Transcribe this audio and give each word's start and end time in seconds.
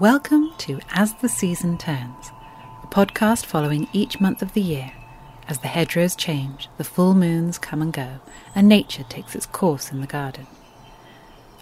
Welcome 0.00 0.50
to 0.58 0.80
As 0.90 1.14
the 1.14 1.28
Season 1.28 1.78
Turns, 1.78 2.32
a 2.82 2.86
podcast 2.88 3.46
following 3.46 3.86
each 3.92 4.20
month 4.20 4.42
of 4.42 4.52
the 4.52 4.60
year 4.60 4.90
as 5.46 5.60
the 5.60 5.68
hedgerows 5.68 6.16
change, 6.16 6.68
the 6.78 6.82
full 6.82 7.14
moons 7.14 7.58
come 7.58 7.80
and 7.80 7.92
go, 7.92 8.18
and 8.56 8.68
nature 8.68 9.04
takes 9.04 9.36
its 9.36 9.46
course 9.46 9.92
in 9.92 10.00
the 10.00 10.08
garden. 10.08 10.48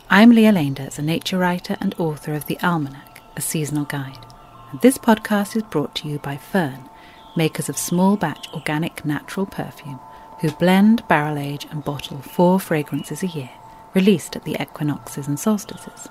I'm 0.08 0.30
Lia 0.30 0.50
Leendertz, 0.50 0.98
a 0.98 1.02
nature 1.02 1.36
writer 1.36 1.76
and 1.78 1.94
author 1.98 2.32
of 2.32 2.46
The 2.46 2.58
Almanac, 2.62 3.20
a 3.36 3.42
seasonal 3.42 3.84
guide, 3.84 4.24
and 4.70 4.80
this 4.80 4.96
podcast 4.96 5.54
is 5.54 5.62
brought 5.64 5.94
to 5.96 6.08
you 6.08 6.18
by 6.18 6.38
Fern, 6.38 6.88
makers 7.36 7.68
of 7.68 7.76
small 7.76 8.16
batch 8.16 8.48
organic 8.54 9.04
natural 9.04 9.44
perfume, 9.44 10.00
who 10.40 10.50
blend, 10.52 11.06
barrel 11.06 11.36
age, 11.36 11.66
and 11.70 11.84
bottle 11.84 12.22
four 12.22 12.58
fragrances 12.58 13.22
a 13.22 13.26
year, 13.26 13.50
released 13.92 14.36
at 14.36 14.44
the 14.44 14.56
equinoxes 14.58 15.28
and 15.28 15.38
solstices. 15.38 16.08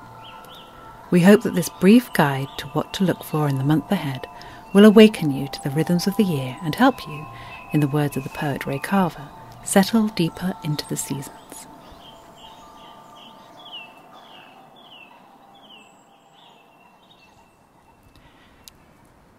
We 1.11 1.19
hope 1.19 1.41
that 1.41 1.55
this 1.55 1.67
brief 1.67 2.11
guide 2.13 2.47
to 2.59 2.67
what 2.67 2.93
to 2.93 3.03
look 3.03 3.21
for 3.21 3.49
in 3.49 3.57
the 3.57 3.65
month 3.65 3.91
ahead 3.91 4.27
will 4.73 4.85
awaken 4.85 5.29
you 5.29 5.49
to 5.49 5.61
the 5.61 5.69
rhythms 5.69 6.07
of 6.07 6.15
the 6.15 6.23
year 6.23 6.57
and 6.63 6.73
help 6.73 7.05
you, 7.05 7.27
in 7.73 7.81
the 7.81 7.87
words 7.87 8.15
of 8.15 8.23
the 8.23 8.29
poet 8.29 8.65
Ray 8.65 8.79
Carver, 8.79 9.27
settle 9.65 10.07
deeper 10.07 10.53
into 10.63 10.87
the 10.87 10.95
seasons. 10.95 11.67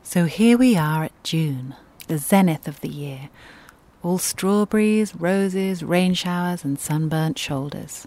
So 0.02 0.26
here 0.26 0.58
we 0.58 0.76
are 0.76 1.04
at 1.04 1.24
June, 1.24 1.74
the 2.06 2.18
zenith 2.18 2.68
of 2.68 2.82
the 2.82 2.90
year, 2.90 3.30
all 4.02 4.18
strawberries, 4.18 5.14
roses, 5.14 5.82
rain 5.82 6.12
showers, 6.12 6.64
and 6.64 6.78
sunburnt 6.78 7.38
shoulders. 7.38 8.06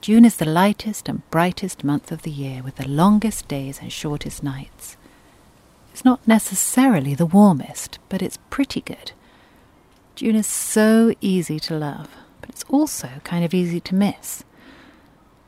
June 0.00 0.24
is 0.24 0.36
the 0.36 0.44
lightest 0.44 1.08
and 1.08 1.28
brightest 1.30 1.82
month 1.82 2.12
of 2.12 2.22
the 2.22 2.30
year 2.30 2.62
with 2.62 2.76
the 2.76 2.88
longest 2.88 3.48
days 3.48 3.80
and 3.80 3.92
shortest 3.92 4.42
nights. 4.42 4.96
It's 5.92 6.04
not 6.04 6.26
necessarily 6.26 7.14
the 7.14 7.26
warmest, 7.26 7.98
but 8.08 8.22
it's 8.22 8.38
pretty 8.48 8.80
good. 8.80 9.10
June 10.14 10.36
is 10.36 10.46
so 10.46 11.12
easy 11.20 11.58
to 11.60 11.76
love, 11.76 12.08
but 12.40 12.50
it's 12.50 12.64
also 12.68 13.08
kind 13.24 13.44
of 13.44 13.52
easy 13.52 13.80
to 13.80 13.94
miss. 13.94 14.44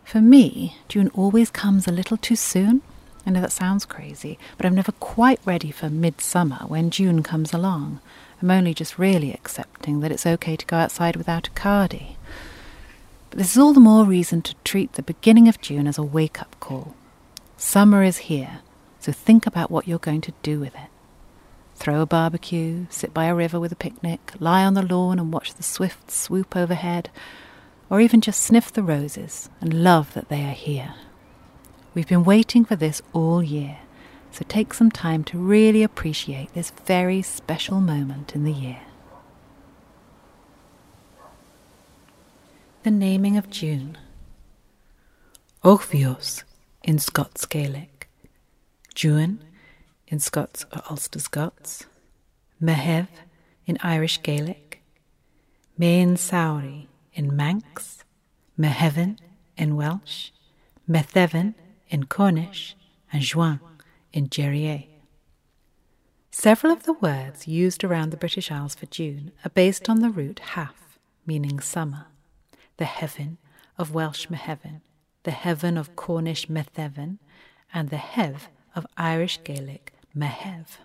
For 0.05 0.21
me, 0.21 0.77
June 0.89 1.11
always 1.15 1.51
comes 1.51 1.87
a 1.87 1.93
little 1.93 2.17
too 2.17 2.37
soon. 2.37 2.83
I 3.25 3.31
know 3.31 3.41
that 3.43 3.53
sounds 3.53 3.85
crazy, 3.85 4.37
but 4.57 4.67
I'm 4.67 4.75
never 4.75 4.93
quite 4.93 5.41
ready 5.45 5.71
for 5.71 5.89
midsummer 5.89 6.65
when 6.67 6.91
June 6.91 7.23
comes 7.23 7.53
along. 7.53 8.01
I'm 8.43 8.51
only 8.51 8.75
just 8.75 8.99
really 8.99 9.33
accepting 9.33 10.01
that 10.01 10.11
it's 10.11 10.27
okay 10.27 10.57
to 10.57 10.67
go 10.67 10.79
outside 10.79 11.15
without 11.15 11.47
a 11.47 11.53
cardi. 11.53 12.17
But 13.31 13.39
this 13.39 13.53
is 13.53 13.59
all 13.59 13.73
the 13.73 13.81
more 13.81 14.05
reason 14.05 14.43
to 14.43 14.55
treat 14.65 14.95
the 14.95 15.03
beginning 15.03 15.49
of 15.49 15.61
June 15.61 15.87
as 15.87 15.99
a 15.99 16.03
wake 16.03 16.41
up 16.41 16.59
call. 16.59 16.95
Summer 17.57 18.03
is 18.03 18.19
here, 18.19 18.61
so 18.99 19.13
think 19.13 19.47
about 19.47 19.71
what 19.71 19.87
you're 19.87 19.99
going 19.99 20.21
to 20.23 20.33
do 20.43 20.59
with 20.59 20.75
it. 20.75 20.91
Throw 21.77 22.03
a 22.03 22.07
barbecue, 22.07 22.87
sit 22.91 23.15
by 23.15 23.27
a 23.27 23.35
river 23.35 23.61
with 23.61 23.73
a 23.73 23.77
picnic, 23.77 24.33
lie 24.41 24.65
on 24.65 24.75
the 24.75 24.83
lawn 24.83 25.19
and 25.19 25.33
watch 25.33 25.55
the 25.55 25.63
swift 25.63 26.11
swoop 26.11 26.57
overhead, 26.57 27.09
or 27.89 28.01
even 28.01 28.21
just 28.21 28.43
sniff 28.43 28.73
the 28.73 28.83
roses 28.83 29.49
and 29.61 29.85
love 29.85 30.13
that 30.15 30.29
they 30.29 30.45
are 30.45 30.53
here. 30.53 30.95
We've 31.95 32.09
been 32.09 32.25
waiting 32.25 32.65
for 32.65 32.77
this 32.77 33.01
all 33.13 33.43
year, 33.43 33.79
so 34.33 34.45
take 34.49 34.75
some 34.75 34.91
time 34.91 35.25
to 35.25 35.39
really 35.39 35.83
appreciate 35.83 36.53
this 36.53 36.71
very 36.85 37.23
special 37.23 37.81
moment 37.81 38.35
in 38.35 38.45
the 38.45 38.53
year. 38.53 38.81
The 42.83 42.91
naming 42.91 43.37
of 43.37 43.51
June. 43.51 43.99
Ògmhios 45.63 46.45
in 46.83 46.99
Scots 46.99 47.45
Gaelic, 47.45 48.09
Juan 48.95 49.45
in 50.09 50.19
Scots 50.19 50.65
or 50.75 50.81
Ulster 50.89 51.19
Scots, 51.19 51.85
Meitheamh 52.59 53.09
in 53.67 53.77
Irish 53.83 54.23
Gaelic, 54.23 54.83
Mean 55.77 56.17
Souree 56.17 56.87
in 57.13 57.37
Manx, 57.37 58.03
Mehefin 58.59 59.19
in 59.59 59.77
Welsh, 59.77 60.31
Metheven 60.89 61.53
in 61.91 62.05
Cornish, 62.05 62.75
and 63.13 63.23
Juin 63.23 63.61
in 64.15 64.31
Jèrriais. 64.31 64.87
Several 66.31 66.73
of 66.73 66.85
the 66.85 66.95
words 66.95 67.47
used 67.47 67.85
around 67.85 68.09
the 68.09 68.17
British 68.17 68.51
Isles 68.51 68.75
for 68.75 68.87
June 68.87 69.33
are 69.45 69.51
based 69.51 69.91
on 69.91 70.01
the 70.01 70.09
root 70.09 70.39
half, 70.39 70.99
meaning 71.27 71.61
summer 71.61 72.07
the 72.81 72.87
heaven 72.87 73.37
of 73.77 73.93
Welsh 73.93 74.29
Mehefin, 74.29 74.81
the 75.25 75.33
heaven 75.33 75.77
of 75.77 75.95
Cornish 75.97 76.47
Metheven, 76.49 77.19
and 77.75 77.91
the 77.91 77.99
hev 77.99 78.49
of 78.75 78.87
Irish 78.97 79.39
Gaelic 79.45 79.93
Meitheamh. 80.17 80.79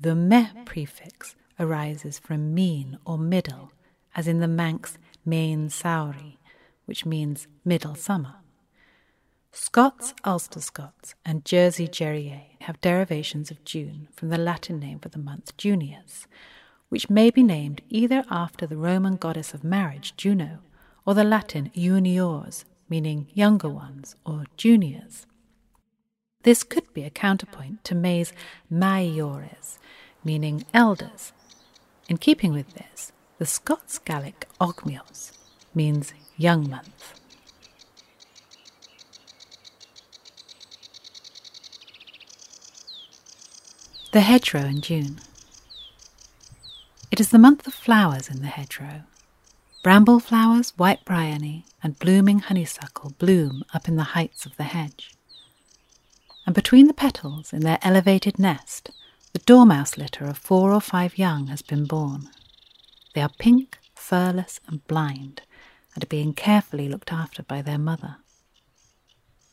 The 0.00 0.16
me 0.16 0.48
prefix 0.64 1.36
arises 1.60 2.18
from 2.18 2.52
mean 2.52 2.98
or 3.06 3.16
middle, 3.16 3.70
as 4.16 4.26
in 4.26 4.40
the 4.40 4.48
Manx 4.48 4.98
Mean 5.24 5.68
Souree, 5.68 6.38
which 6.84 7.06
means 7.06 7.46
middle 7.64 7.94
summer. 7.94 8.38
Scots, 9.52 10.14
Ulster 10.24 10.60
Scots, 10.60 11.14
and 11.24 11.44
Jersey 11.44 11.86
Jèrriais 11.86 12.60
have 12.62 12.80
derivations 12.80 13.52
of 13.52 13.64
June 13.64 14.08
from 14.16 14.30
the 14.30 14.36
Latin 14.36 14.80
name 14.80 14.98
for 14.98 15.10
the 15.10 15.20
month 15.20 15.56
Junius, 15.56 16.26
which 16.88 17.10
may 17.10 17.30
be 17.30 17.42
named 17.42 17.82
either 17.88 18.24
after 18.30 18.66
the 18.66 18.76
Roman 18.76 19.16
goddess 19.16 19.54
of 19.54 19.64
marriage, 19.64 20.14
Juno, 20.16 20.58
or 21.04 21.14
the 21.14 21.24
Latin 21.24 21.70
juniores, 21.74 22.64
meaning 22.88 23.28
younger 23.34 23.68
ones 23.68 24.16
or 24.24 24.44
juniors. 24.56 25.26
This 26.42 26.62
could 26.62 26.92
be 26.94 27.02
a 27.02 27.10
counterpoint 27.10 27.82
to 27.84 27.94
May's 27.94 28.32
maiores, 28.70 29.78
meaning 30.22 30.64
elders. 30.72 31.32
In 32.08 32.18
keeping 32.18 32.52
with 32.52 32.74
this, 32.74 33.10
the 33.38 33.46
Scots 33.46 33.98
Gaelic 33.98 34.46
Ògmhios 34.60 35.32
means 35.74 36.14
young 36.36 36.70
month. 36.70 37.20
The 44.12 44.20
hedgerow 44.20 44.62
in 44.62 44.80
June. 44.80 45.18
It 47.10 47.20
is 47.20 47.30
the 47.30 47.38
month 47.38 47.66
of 47.66 47.74
flowers 47.74 48.28
in 48.28 48.42
the 48.42 48.48
hedgerow. 48.48 49.02
Bramble 49.82 50.18
flowers, 50.18 50.72
white 50.76 51.04
bryony, 51.04 51.64
and 51.82 51.98
blooming 51.98 52.40
honeysuckle 52.40 53.14
bloom 53.18 53.62
up 53.72 53.86
in 53.86 53.94
the 53.94 54.12
heights 54.14 54.44
of 54.44 54.56
the 54.56 54.64
hedge. 54.64 55.14
And 56.44 56.54
between 56.54 56.88
the 56.88 56.94
petals, 56.94 57.52
in 57.52 57.60
their 57.62 57.78
elevated 57.82 58.38
nest, 58.38 58.90
the 59.32 59.38
dormouse 59.40 59.96
litter 59.96 60.24
of 60.24 60.38
four 60.38 60.72
or 60.72 60.80
five 60.80 61.16
young 61.16 61.46
has 61.46 61.62
been 61.62 61.84
born. 61.84 62.28
They 63.14 63.20
are 63.20 63.30
pink, 63.38 63.78
furless, 63.94 64.58
and 64.66 64.86
blind, 64.88 65.42
and 65.94 66.02
are 66.02 66.08
being 66.08 66.34
carefully 66.34 66.88
looked 66.88 67.12
after 67.12 67.44
by 67.44 67.62
their 67.62 67.78
mother. 67.78 68.16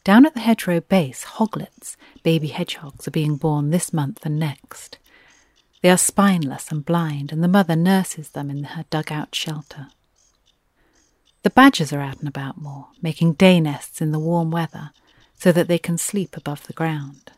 Down 0.03 0.25
at 0.25 0.33
the 0.33 0.41
hedgerow 0.41 0.81
base, 0.81 1.23
hoglets, 1.23 1.97
baby 2.23 2.47
hedgehogs, 2.47 3.07
are 3.07 3.11
being 3.11 3.37
born 3.37 3.69
this 3.69 3.93
month 3.93 4.25
and 4.25 4.39
next. 4.39 4.97
They 5.83 5.89
are 5.89 5.97
spineless 5.97 6.71
and 6.71 6.85
blind, 6.85 7.33
and 7.33 7.43
the 7.43 7.49
mother 7.49 7.75
nurses 7.75 8.29
them 8.29 8.49
in 8.49 8.63
her 8.63 8.85
dugout 8.89 9.35
shelter. 9.35 9.87
The 11.41 11.49
badgers 11.49 11.91
are 11.91 11.99
out 11.99 12.19
and 12.19 12.27
about 12.29 12.57
more, 12.57 12.87
making 13.01 13.33
day 13.33 13.59
nests 13.59 13.99
in 13.99 14.13
the 14.13 14.19
warm 14.19 14.49
weather 14.49 14.91
so 15.35 15.51
that 15.51 15.67
they 15.67 15.77
can 15.77 15.97
sleep 15.97 16.37
above 16.37 16.67
the 16.67 16.73
ground. 16.73 17.33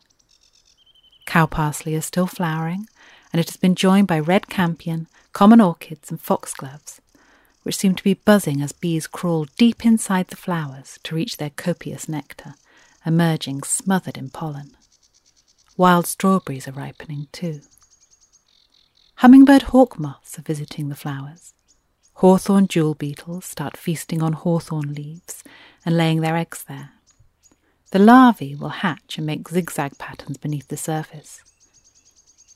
Cow 1.26 1.48
parsley 1.48 1.96
is 1.96 2.06
still 2.06 2.28
flowering, 2.28 2.88
and 3.34 3.40
it 3.40 3.50
has 3.50 3.58
been 3.58 3.74
joined 3.74 4.08
by 4.08 4.20
red 4.20 4.48
campion, 4.48 5.08
common 5.34 5.60
orchids, 5.60 6.12
and 6.12 6.22
foxgloves, 6.22 7.02
which 7.64 7.76
seem 7.76 7.96
to 7.96 8.04
be 8.04 8.14
buzzing 8.14 8.62
as 8.62 8.74
bees 8.74 9.08
crawl 9.08 9.48
deep 9.58 9.84
inside 9.84 10.28
the 10.28 10.36
flowers 10.36 11.00
to 11.02 11.16
reach 11.16 11.38
their 11.38 11.50
copious 11.50 12.08
nectar, 12.08 12.54
emerging 13.08 13.64
smothered 13.64 14.20
in 14.20 14.30
pollen. 14.30 14.78
Wild 15.78 16.06
strawberries 16.06 16.68
are 16.68 16.74
ripening 16.74 17.28
too. 17.32 17.62
Hummingbird 19.26 19.64
hawk 19.64 19.98
moths 19.98 20.38
are 20.38 20.44
visiting 20.44 20.90
the 20.90 20.96
flowers. 20.96 21.56
Hawthorn 22.18 22.68
jewel 22.68 22.94
beetles 22.94 23.44
start 23.46 23.76
feasting 23.76 24.22
on 24.22 24.34
hawthorn 24.34 24.94
leaves 24.94 25.44
and 25.84 25.98
laying 25.98 26.22
their 26.22 26.38
eggs 26.38 26.64
there. 26.66 26.92
The 27.90 27.98
larvae 27.98 28.54
will 28.54 28.70
hatch 28.70 29.18
and 29.18 29.26
make 29.26 29.50
zigzag 29.50 29.98
patterns 29.98 30.38
beneath 30.38 30.68
the 30.68 30.78
surface. 30.78 31.42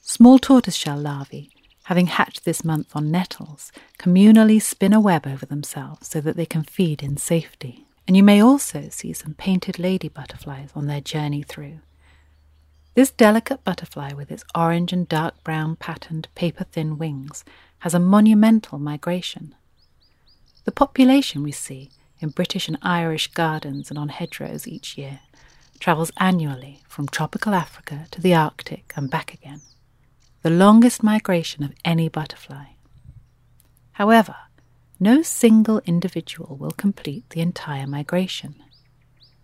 Small 0.04 0.38
tortoiseshell 0.38 1.00
larvae, 1.00 1.50
having 1.86 2.06
hatched 2.06 2.46
this 2.46 2.64
month 2.64 2.96
on 2.96 3.10
nettles, 3.10 3.72
communally 3.98 4.62
spin 4.62 4.94
a 4.94 5.02
web 5.02 5.26
over 5.26 5.48
themselves 5.48 6.08
so 6.08 6.22
that 6.22 6.36
they 6.36 6.46
can 6.46 6.62
feed 6.62 7.02
in 7.02 7.18
safety. 7.18 7.88
And 8.08 8.16
you 8.16 8.22
may 8.22 8.44
also 8.44 8.90
see 8.92 9.12
some 9.14 9.34
painted 9.34 9.80
lady 9.80 10.08
butterflies 10.08 10.70
on 10.76 10.86
their 10.86 11.02
journey 11.02 11.42
through. 11.42 11.80
This 13.00 13.12
delicate 13.12 13.64
butterfly, 13.64 14.12
with 14.12 14.30
its 14.30 14.44
orange 14.54 14.92
and 14.92 15.08
dark 15.08 15.42
brown 15.46 15.78
patterned 15.78 16.28
paper 16.36 16.66
thin 16.66 16.98
wings, 16.98 17.46
has 17.78 17.94
a 17.94 17.98
monumental 17.98 18.78
migration. 18.78 19.56
The 20.66 20.74
population 20.74 21.42
we 21.42 21.54
see 21.54 21.92
in 22.20 22.32
British 22.32 22.68
and 22.68 22.78
Irish 22.82 23.28
gardens 23.28 23.90
and 23.90 23.98
on 23.98 24.10
hedgerows 24.10 24.68
each 24.68 24.98
year 24.98 25.22
travels 25.80 26.12
annually 26.18 26.82
from 26.90 27.08
tropical 27.08 27.54
Africa 27.54 28.08
to 28.12 28.20
the 28.20 28.34
Arctic 28.34 28.92
and 28.98 29.10
back 29.10 29.34
again, 29.34 29.62
the 30.42 30.50
longest 30.50 31.02
migration 31.02 31.64
of 31.64 31.72
any 31.86 32.10
butterfly. 32.10 32.66
However, 33.94 34.36
no 35.00 35.22
single 35.22 35.80
individual 35.86 36.58
will 36.58 36.72
complete 36.72 37.30
the 37.30 37.40
entire 37.40 37.88
migration. 37.88 38.56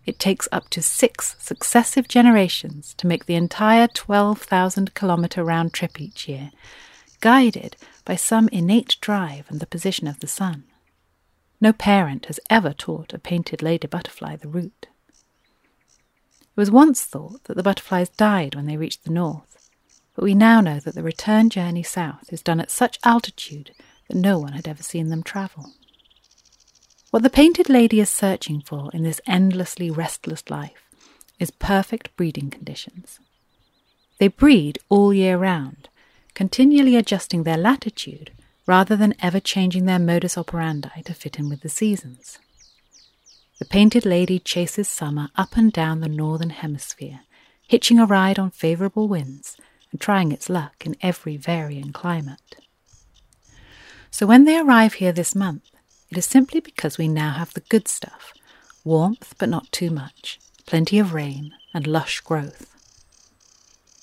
It 0.06 0.20
takes 0.20 0.48
up 0.52 0.68
to 0.70 0.80
six 0.80 1.34
successive 1.40 2.06
generations 2.06 2.94
to 2.98 3.08
make 3.08 3.26
the 3.26 3.34
entire 3.34 3.88
12,000 3.88 4.94
kilometre 4.94 5.44
round 5.44 5.72
trip 5.72 6.00
each 6.00 6.28
year, 6.28 6.52
guided 7.20 7.76
by 8.04 8.14
some 8.14 8.48
innate 8.50 8.96
drive 9.00 9.46
and 9.50 9.58
the 9.58 9.66
position 9.66 10.06
of 10.06 10.20
the 10.20 10.28
sun. 10.28 10.62
No 11.60 11.72
parent 11.72 12.26
has 12.26 12.38
ever 12.48 12.72
taught 12.72 13.12
a 13.12 13.18
painted 13.18 13.62
lady 13.62 13.88
butterfly 13.88 14.36
the 14.36 14.48
route. 14.48 14.86
It 16.40 16.60
was 16.60 16.70
once 16.70 17.02
thought 17.02 17.44
that 17.44 17.56
the 17.56 17.62
butterflies 17.64 18.08
died 18.10 18.54
when 18.54 18.66
they 18.66 18.76
reached 18.76 19.04
the 19.04 19.10
north, 19.10 19.68
but 20.14 20.22
we 20.22 20.34
now 20.34 20.60
know 20.60 20.78
that 20.78 20.94
the 20.94 21.02
return 21.02 21.50
journey 21.50 21.82
south 21.82 22.32
is 22.32 22.42
done 22.42 22.60
at 22.60 22.70
such 22.70 23.00
altitude 23.04 23.72
that 24.08 24.16
no 24.16 24.38
one 24.38 24.52
had 24.52 24.68
ever 24.68 24.82
seen 24.82 25.08
them 25.08 25.24
travel. 25.24 25.72
What 27.16 27.22
the 27.22 27.30
painted 27.30 27.70
lady 27.70 27.98
is 28.00 28.10
searching 28.10 28.60
for 28.60 28.90
in 28.92 29.02
this 29.02 29.22
endlessly 29.26 29.90
restless 29.90 30.50
life 30.50 30.84
is 31.38 31.50
perfect 31.50 32.14
breeding 32.14 32.50
conditions. 32.50 33.20
They 34.18 34.28
breed 34.28 34.78
all 34.90 35.14
year 35.14 35.38
round, 35.38 35.88
continually 36.34 36.94
adjusting 36.94 37.44
their 37.44 37.56
latitude 37.56 38.32
rather 38.66 38.96
than 38.96 39.14
ever 39.22 39.40
changing 39.40 39.86
their 39.86 39.98
modus 39.98 40.36
operandi 40.36 41.00
to 41.06 41.14
fit 41.14 41.38
in 41.38 41.48
with 41.48 41.62
the 41.62 41.70
seasons. 41.70 42.38
The 43.60 43.64
painted 43.64 44.04
lady 44.04 44.38
chases 44.38 44.86
summer 44.86 45.30
up 45.36 45.56
and 45.56 45.72
down 45.72 46.00
the 46.00 46.10
northern 46.10 46.50
hemisphere, 46.50 47.20
hitching 47.66 47.98
a 47.98 48.04
ride 48.04 48.38
on 48.38 48.50
favourable 48.50 49.08
winds 49.08 49.56
and 49.90 49.98
trying 49.98 50.32
its 50.32 50.50
luck 50.50 50.84
in 50.84 50.96
every 51.00 51.38
varying 51.38 51.94
climate. 51.94 52.56
So 54.10 54.26
when 54.26 54.44
they 54.44 54.58
arrive 54.58 54.92
here 54.92 55.12
this 55.12 55.34
month, 55.34 55.70
it 56.10 56.18
is 56.18 56.26
simply 56.26 56.60
because 56.60 56.98
we 56.98 57.08
now 57.08 57.32
have 57.32 57.54
the 57.54 57.60
good 57.68 57.88
stuff 57.88 58.32
warmth, 58.86 59.34
but 59.38 59.48
not 59.48 59.70
too 59.72 59.90
much, 59.90 60.38
plenty 60.64 60.98
of 60.98 61.12
rain, 61.12 61.52
and 61.74 61.88
lush 61.88 62.20
growth. 62.20 62.72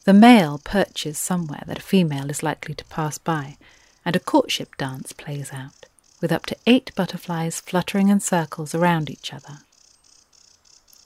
The 0.03 0.13
male 0.13 0.59
perches 0.61 1.17
somewhere 1.17 1.63
that 1.67 1.79
a 1.79 1.81
female 1.81 2.29
is 2.29 2.43
likely 2.43 2.75
to 2.75 2.85
pass 2.85 3.17
by, 3.17 3.55
and 4.03 4.15
a 4.15 4.19
courtship 4.19 4.75
dance 4.75 5.13
plays 5.13 5.53
out, 5.53 5.85
with 6.19 6.33
up 6.33 6.45
to 6.47 6.57
eight 6.67 6.91
butterflies 6.95 7.61
fluttering 7.61 8.09
in 8.09 8.19
circles 8.19 8.75
around 8.75 9.09
each 9.09 9.33
other. 9.33 9.59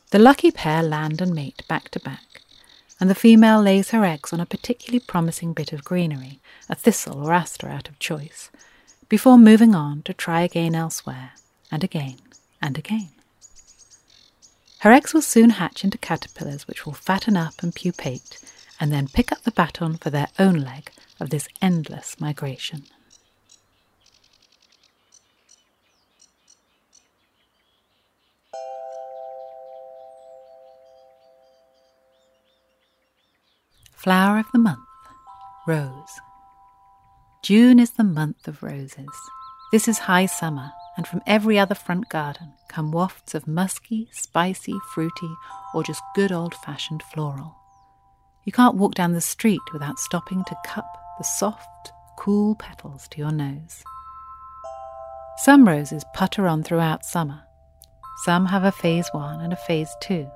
The 0.10 0.20
lucky 0.20 0.50
pair 0.50 0.82
land 0.82 1.22
and 1.22 1.36
mate 1.36 1.62
back 1.68 1.90
to 1.90 2.00
back, 2.00 2.42
and 3.00 3.08
the 3.10 3.16
female 3.16 3.62
lays 3.62 3.92
her 3.92 4.04
eggs 4.04 4.34
on 4.34 4.40
a 4.40 4.46
particularly 4.48 5.00
promising 5.06 5.54
bit 5.54 5.72
of 5.72 5.84
greenery, 5.84 6.40
a 6.68 6.74
thistle 6.74 7.22
or 7.24 7.34
aster 7.34 7.70
out 7.70 7.88
of 7.88 8.00
choice, 8.00 8.50
before 9.10 9.38
moving 9.38 9.74
on 9.74 10.02
to 10.04 10.14
try 10.14 10.42
again 10.42 10.76
elsewhere, 10.76 11.32
and 11.72 11.84
again, 11.84 12.18
and 12.62 12.78
again. 12.78 13.10
Her 14.80 14.92
eggs 14.92 15.14
will 15.14 15.22
soon 15.22 15.52
hatch 15.52 15.84
into 15.84 15.98
caterpillars 15.98 16.68
which 16.68 16.86
will 16.86 16.94
fatten 16.94 17.36
up 17.36 17.64
and 17.64 17.74
pupate, 17.74 18.40
and 18.80 18.92
then 18.92 19.08
pick 19.08 19.32
up 19.32 19.44
the 19.44 19.52
baton 19.52 19.98
for 19.98 20.10
their 20.10 20.28
own 20.38 20.56
leg 20.56 20.92
of 21.20 21.30
this 21.30 21.48
endless 21.62 22.20
migration. 22.20 22.84
Flower 33.94 34.40
of 34.40 34.46
the 34.54 34.60
month, 34.60 34.80
Rose. 35.68 36.20
June 37.48 37.80
is 37.80 37.92
the 37.92 38.04
month 38.04 38.50
of 38.50 38.62
roses. 38.62 39.08
This 39.72 39.88
is 39.88 40.00
high 40.00 40.26
summer, 40.26 40.70
and 40.98 41.08
from 41.08 41.22
every 41.26 41.58
other 41.58 41.76
front 41.76 42.10
garden 42.10 42.52
come 42.68 42.92
wafts 42.92 43.34
of 43.34 43.48
musky, 43.48 44.10
spicy, 44.12 44.78
fruity, 44.94 45.34
or 45.74 45.82
just 45.82 46.02
good 46.14 46.34
old 46.34 46.54
fashioned 46.56 47.02
floral. 47.04 47.56
You 48.44 48.52
can't 48.52 48.76
walk 48.76 48.96
down 48.96 49.14
the 49.14 49.22
street 49.22 49.62
without 49.72 49.98
stopping 49.98 50.44
to 50.44 50.58
cup 50.66 51.16
the 51.18 51.24
soft, 51.24 51.94
cool 52.18 52.54
petals 52.56 53.08
to 53.12 53.20
your 53.20 53.32
nose. 53.32 53.82
Some 55.38 55.66
roses 55.66 56.04
putter 56.14 56.50
on 56.50 56.64
throughout 56.64 57.06
summer. 57.06 57.44
Some 58.26 58.48
have 58.48 58.66
a 58.66 58.74
phase 58.74 59.08
one 59.14 59.40
and 59.40 59.54
a 59.54 59.64
phase 59.68 59.96
two. 60.02 60.30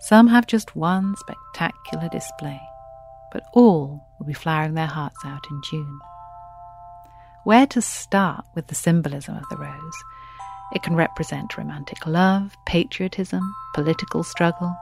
Some 0.00 0.26
have 0.26 0.46
just 0.46 0.76
one 0.76 1.16
spectacular 1.16 2.10
display. 2.10 2.60
But 3.32 3.44
all 3.54 4.06
will 4.18 4.26
be 4.26 4.34
flowering 4.34 4.74
their 4.74 4.84
hearts 4.84 5.24
out 5.24 5.46
in 5.50 5.62
June 5.70 5.98
where 7.46 7.64
to 7.64 7.80
start 7.80 8.44
with 8.56 8.66
the 8.66 8.74
symbolism 8.74 9.36
of 9.36 9.48
the 9.48 9.56
rose. 9.56 10.04
It 10.72 10.82
can 10.82 10.96
represent 10.96 11.56
romantic 11.56 12.04
love, 12.04 12.56
patriotism, 12.66 13.54
political 13.72 14.24
struggle. 14.24 14.76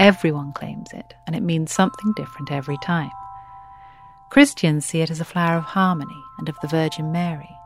Everyone 0.00 0.52
claims 0.52 0.92
it, 0.92 1.14
and 1.28 1.36
it 1.36 1.44
means 1.44 1.70
something 1.70 2.12
different 2.16 2.50
every 2.50 2.76
time. 2.78 3.12
Christians 4.30 4.84
see 4.84 5.00
it 5.00 5.12
as 5.12 5.20
a 5.20 5.24
flower 5.24 5.58
of 5.58 5.62
harmony 5.62 6.20
and 6.40 6.48
of 6.48 6.56
the 6.60 6.66
Virgin 6.66 7.12
Mary. 7.12 7.56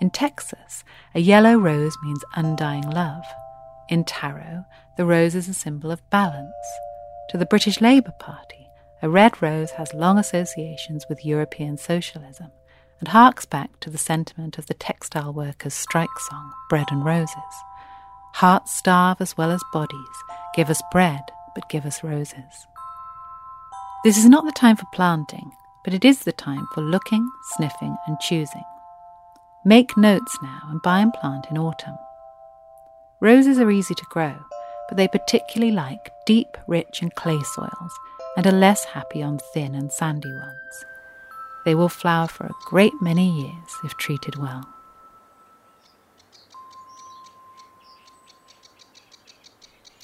In 0.00 0.08
Texas, 0.08 0.82
a 1.14 1.20
yellow 1.20 1.58
rose 1.58 1.98
means 2.02 2.24
undying 2.36 2.88
love. 2.88 3.24
In 3.90 4.02
Tarot, 4.02 4.64
the 4.96 5.04
rose 5.04 5.34
is 5.34 5.46
a 5.46 5.52
symbol 5.52 5.90
of 5.90 6.08
balance. 6.08 6.54
To 7.28 7.36
the 7.36 7.44
British 7.44 7.82
Labour 7.82 8.14
Party, 8.18 8.70
a 9.02 9.10
red 9.10 9.42
rose 9.42 9.72
has 9.72 9.92
long 9.92 10.16
associations 10.16 11.04
with 11.10 11.26
European 11.26 11.76
socialism 11.76 12.50
and 13.00 13.08
harks 13.08 13.46
back 13.46 13.78
to 13.80 13.90
the 13.90 13.98
sentiment 13.98 14.58
of 14.58 14.66
the 14.66 14.74
textile 14.74 15.32
workers' 15.32 15.74
strike 15.74 16.18
song, 16.28 16.52
Bread 16.68 16.86
and 16.90 17.04
Roses. 17.04 17.64
Hearts 18.34 18.72
starve 18.74 19.20
as 19.20 19.36
well 19.36 19.50
as 19.50 19.62
bodies. 19.72 19.98
Give 20.54 20.70
us 20.70 20.82
bread, 20.92 21.22
but 21.54 21.68
give 21.68 21.86
us 21.86 22.04
roses. 22.04 22.66
This 24.04 24.18
is 24.18 24.26
not 24.26 24.44
the 24.44 24.52
time 24.52 24.76
for 24.76 24.86
planting, 24.92 25.52
but 25.84 25.94
it 25.94 26.04
is 26.04 26.20
the 26.20 26.32
time 26.32 26.66
for 26.74 26.80
looking, 26.82 27.28
sniffing, 27.56 27.96
and 28.06 28.18
choosing. 28.20 28.64
Make 29.64 29.96
notes 29.96 30.38
now 30.42 30.62
and 30.70 30.80
buy 30.82 31.00
and 31.00 31.12
plant 31.12 31.46
in 31.50 31.58
autumn. 31.58 31.98
Roses 33.20 33.58
are 33.58 33.70
easy 33.70 33.94
to 33.94 34.06
grow, 34.10 34.36
but 34.88 34.96
they 34.96 35.08
particularly 35.08 35.72
like 35.72 36.12
deep, 36.26 36.56
rich, 36.66 37.02
and 37.02 37.14
clay 37.14 37.40
soils 37.42 37.92
and 38.36 38.46
are 38.46 38.52
less 38.52 38.84
happy 38.84 39.22
on 39.22 39.38
thin 39.52 39.74
and 39.74 39.90
sandy 39.90 40.30
ones. 40.30 40.84
They 41.68 41.74
will 41.74 41.90
flower 41.90 42.28
for 42.28 42.46
a 42.46 42.54
great 42.64 42.94
many 43.02 43.28
years 43.28 43.76
if 43.84 43.94
treated 43.98 44.36
well. 44.36 44.66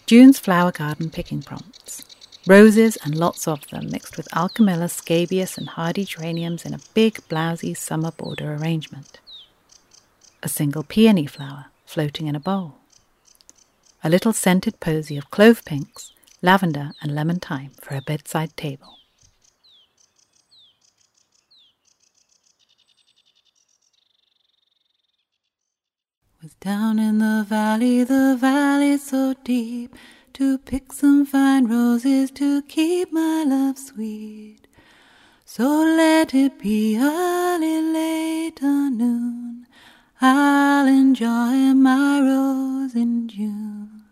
June's 0.04 0.38
flower 0.38 0.72
garden 0.72 1.08
picking 1.08 1.40
prompts. 1.40 2.04
Roses 2.46 2.98
and 3.02 3.14
lots 3.14 3.48
of 3.48 3.66
them 3.68 3.88
mixed 3.88 4.18
with 4.18 4.28
Alchemilla 4.34 4.90
scabious 4.90 5.56
and 5.56 5.70
hardy 5.70 6.04
geraniums 6.04 6.66
in 6.66 6.74
a 6.74 6.80
big, 6.92 7.26
blousy 7.30 7.72
summer 7.72 8.10
border 8.10 8.52
arrangement. 8.52 9.20
A 10.42 10.50
single 10.50 10.82
peony 10.82 11.26
flower 11.26 11.70
floating 11.86 12.26
in 12.26 12.36
a 12.36 12.40
bowl. 12.40 12.74
A 14.02 14.10
little 14.10 14.34
scented 14.34 14.80
posy 14.80 15.16
of 15.16 15.30
clove 15.30 15.64
pinks, 15.64 16.12
lavender, 16.42 16.92
and 17.00 17.14
lemon 17.14 17.40
thyme 17.40 17.70
for 17.80 17.94
a 17.94 18.02
bedside 18.02 18.54
table. 18.54 18.98
Was 26.44 26.54
down 26.56 26.98
in 26.98 27.20
the 27.20 27.42
valley, 27.48 28.04
the 28.04 28.36
valley 28.38 28.98
so 28.98 29.32
deep, 29.44 29.96
to 30.34 30.58
pick 30.58 30.92
some 30.92 31.24
fine 31.24 31.66
roses 31.66 32.30
to 32.32 32.60
keep 32.60 33.10
my 33.10 33.44
love 33.44 33.78
sweet. 33.78 34.66
So 35.46 35.64
let 35.64 36.34
it 36.34 36.58
be 36.58 36.98
early, 36.98 37.80
late 37.80 38.62
or 38.62 38.90
noon. 38.90 39.66
I'll 40.20 40.86
enjoy 40.86 41.72
my 41.72 42.20
rose 42.20 42.94
in 42.94 43.26
June. 43.26 44.04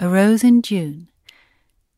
A 0.00 0.08
Rose 0.08 0.42
in 0.42 0.62
June. 0.62 1.10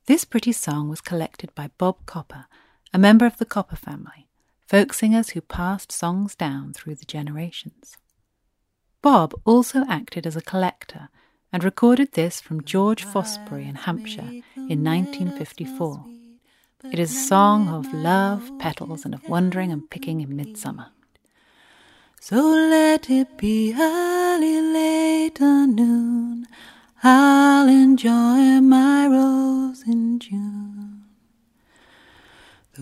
This 0.05 0.27
pretty 0.27 0.53
song 0.53 0.91
was 0.91 1.01
collected 1.01 1.55
by 1.55 1.71
Bob 1.79 2.05
Copper, 2.05 2.49
a 2.93 2.99
member 2.99 3.25
of 3.25 3.39
the 3.39 3.47
Copper 3.47 3.77
family, 3.77 4.29
folk 4.67 4.93
singers 4.93 5.31
who 5.31 5.41
passed 5.41 5.91
songs 5.91 6.35
down 6.35 6.75
through 6.75 6.97
the 6.97 7.07
generations. 7.07 7.97
Bob 9.03 9.33
also 9.47 9.85
acted 9.89 10.27
as 10.27 10.37
a 10.37 10.43
collector 10.43 11.09
and 11.53 11.65
recorded 11.65 12.13
this 12.13 12.41
from 12.41 12.63
George 12.65 13.05
Fosbury 13.05 13.67
in 13.67 13.75
Hampshire 13.75 14.43
in 14.57 14.85
1954. 14.85 16.05
It 16.93 16.99
is 16.99 17.11
a 17.11 17.27
song 17.27 17.69
of 17.69 17.93
love, 17.95 18.51
petals, 18.59 19.05
and 19.07 19.15
of 19.15 19.27
wandering 19.29 19.73
and 19.73 19.89
picking 19.89 20.21
in 20.21 20.37
midsummer. 20.37 20.89
So 22.21 22.37
let 22.37 23.09
it 23.09 23.39
be 23.39 23.75
early, 23.75 24.61
late, 24.61 25.41
or 25.41 25.67
noon. 25.67 26.47
I'll 27.03 27.69
enjoy 27.69 28.61
my 28.61 29.07
rose 29.07 29.83
in 29.87 30.19
June. 30.19 30.60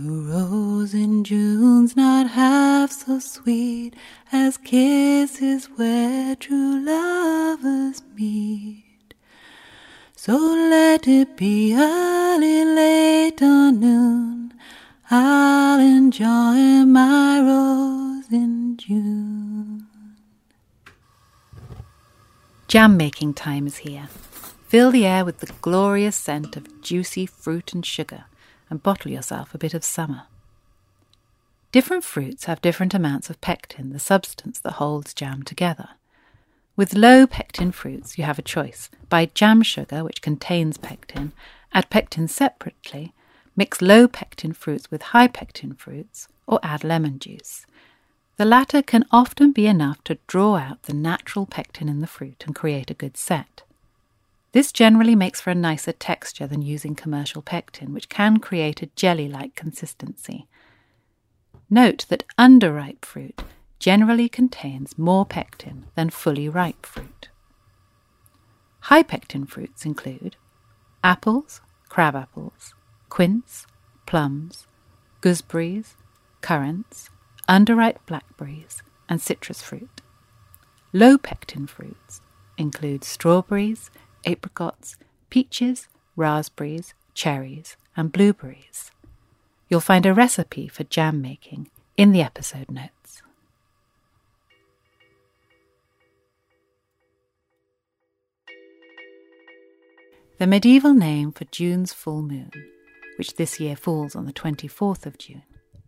The 0.00 0.12
rose 0.12 0.94
in 0.94 1.24
June's 1.24 1.96
not 1.96 2.30
half 2.30 2.92
so 2.92 3.18
sweet 3.18 3.94
as 4.30 4.56
kisses 4.56 5.66
where 5.74 6.36
true 6.36 6.84
lovers 6.84 8.00
meet. 8.14 9.14
So 10.14 10.36
let 10.36 11.08
it 11.08 11.36
be 11.36 11.74
early, 11.74 12.64
late, 12.64 13.42
or 13.42 13.72
noon. 13.72 14.54
I'll 15.10 15.80
enjoy 15.80 16.84
my 16.86 17.40
rose 17.40 18.30
in 18.30 18.76
June. 18.76 19.88
Jam 22.68 22.96
making 22.96 23.34
time 23.34 23.66
is 23.66 23.78
here. 23.78 24.06
Fill 24.68 24.92
the 24.92 25.06
air 25.06 25.24
with 25.24 25.38
the 25.38 25.52
glorious 25.60 26.14
scent 26.14 26.56
of 26.56 26.82
juicy 26.82 27.26
fruit 27.26 27.74
and 27.74 27.84
sugar, 27.84 28.26
and 28.70 28.82
bottle 28.82 29.10
yourself 29.10 29.54
a 29.54 29.58
bit 29.58 29.74
of 29.74 29.84
summer. 29.84 30.24
Different 31.70 32.04
fruits 32.04 32.46
have 32.46 32.62
different 32.62 32.94
amounts 32.94 33.28
of 33.28 33.40
pectin, 33.40 33.92
the 33.92 33.98
substance 33.98 34.58
that 34.60 34.74
holds 34.74 35.12
jam 35.12 35.42
together. 35.42 35.90
With 36.76 36.94
low 36.94 37.26
pectin 37.26 37.72
fruits, 37.72 38.16
you 38.16 38.24
have 38.24 38.38
a 38.38 38.42
choice. 38.42 38.88
Buy 39.10 39.30
jam 39.34 39.62
sugar, 39.62 40.04
which 40.04 40.22
contains 40.22 40.78
pectin, 40.78 41.32
add 41.74 41.90
pectin 41.90 42.28
separately, 42.28 43.12
mix 43.56 43.82
low 43.82 44.08
pectin 44.08 44.52
fruits 44.52 44.90
with 44.90 45.02
high 45.02 45.28
pectin 45.28 45.74
fruits, 45.74 46.28
or 46.46 46.60
add 46.62 46.84
lemon 46.84 47.18
juice. 47.18 47.66
The 48.36 48.44
latter 48.44 48.80
can 48.80 49.04
often 49.10 49.52
be 49.52 49.66
enough 49.66 50.02
to 50.04 50.18
draw 50.28 50.56
out 50.56 50.84
the 50.84 50.94
natural 50.94 51.44
pectin 51.44 51.88
in 51.88 52.00
the 52.00 52.06
fruit 52.06 52.44
and 52.46 52.54
create 52.54 52.90
a 52.90 52.94
good 52.94 53.16
set. 53.16 53.62
This 54.52 54.72
generally 54.72 55.14
makes 55.14 55.40
for 55.40 55.50
a 55.50 55.54
nicer 55.54 55.92
texture 55.92 56.46
than 56.46 56.62
using 56.62 56.94
commercial 56.94 57.42
pectin, 57.42 57.92
which 57.92 58.08
can 58.08 58.38
create 58.38 58.82
a 58.82 58.90
jelly 58.96 59.28
like 59.28 59.54
consistency. 59.54 60.46
Note 61.68 62.06
that 62.08 62.24
underripe 62.38 63.04
fruit 63.04 63.42
generally 63.78 64.28
contains 64.28 64.96
more 64.96 65.26
pectin 65.26 65.84
than 65.94 66.10
fully 66.10 66.48
ripe 66.48 66.86
fruit. 66.86 67.28
High 68.80 69.02
pectin 69.02 69.44
fruits 69.44 69.84
include 69.84 70.36
apples, 71.04 71.60
crab 71.90 72.16
apples, 72.16 72.74
quince, 73.10 73.66
plums, 74.06 74.66
gooseberries, 75.20 75.94
currants, 76.40 77.10
underripe 77.48 77.98
blackberries, 78.06 78.82
and 79.08 79.20
citrus 79.20 79.60
fruit. 79.60 80.00
Low 80.94 81.18
pectin 81.18 81.66
fruits 81.66 82.22
include 82.56 83.04
strawberries, 83.04 83.90
apricots, 84.24 84.96
peaches, 85.30 85.88
raspberries, 86.16 86.94
cherries, 87.14 87.76
and 87.96 88.12
blueberries. 88.12 88.90
You'll 89.68 89.80
find 89.80 90.06
a 90.06 90.14
recipe 90.14 90.68
for 90.68 90.84
jam 90.84 91.20
making 91.20 91.70
in 91.96 92.12
the 92.12 92.22
episode 92.22 92.70
notes. 92.70 93.22
The 100.38 100.46
medieval 100.46 100.94
name 100.94 101.32
for 101.32 101.46
June's 101.46 101.92
full 101.92 102.22
moon, 102.22 102.52
which 103.16 103.34
this 103.34 103.58
year 103.58 103.74
falls 103.74 104.14
on 104.14 104.24
the 104.24 104.32
24th 104.32 105.04
of 105.04 105.18
June, 105.18 105.42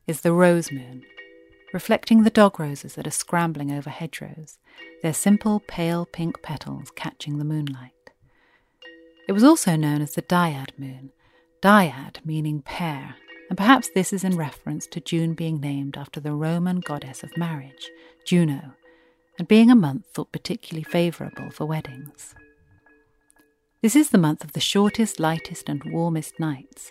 is 0.09 0.23
the 0.23 0.33
rose 0.33 0.73
moon, 0.73 1.05
reflecting 1.73 2.25
the 2.25 2.31
dog 2.31 2.59
roses 2.59 2.97
that 2.97 3.07
are 3.07 3.13
scrambling 3.13 3.71
over 3.71 3.91
hedgerows, 3.91 4.59
their 5.03 5.15
simple 5.15 5.63
pale 5.69 6.05
pink 6.05 6.43
petals 6.43 6.91
catching 6.97 7.39
the 7.39 7.45
moonlight. 7.45 8.00
It 9.31 9.33
was 9.33 9.45
also 9.45 9.77
known 9.77 10.03
as 10.03 10.15
the 10.15 10.23
Dyad 10.23 10.77
moon, 10.77 11.13
dyad 11.63 12.17
meaning 12.25 12.63
pair, 12.63 13.15
and 13.49 13.57
perhaps 13.57 13.89
this 13.89 14.13
is 14.13 14.25
in 14.25 14.37
reference 14.37 14.89
to 14.89 14.99
June 14.99 15.35
being 15.35 15.61
named 15.61 15.97
after 15.97 16.19
the 16.19 16.33
Roman 16.33 16.81
goddess 16.81 17.23
of 17.23 17.37
marriage, 17.37 17.91
Juno, 18.27 18.75
and 19.39 19.47
being 19.47 19.71
a 19.71 19.77
month 19.77 20.07
thought 20.07 20.33
particularly 20.33 20.83
favourable 20.83 21.49
for 21.53 21.65
weddings. 21.65 22.35
This 23.83 23.95
is 23.95 24.11
the 24.11 24.19
month 24.19 24.43
of 24.43 24.53
the 24.53 24.59
shortest, 24.59 25.21
lightest, 25.21 25.69
and 25.69 25.85
warmest 25.85 26.41
nights. 26.41 26.91